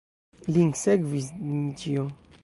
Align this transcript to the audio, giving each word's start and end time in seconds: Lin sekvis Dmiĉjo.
Lin 0.53 0.71
sekvis 0.79 1.27
Dmiĉjo. 1.35 2.07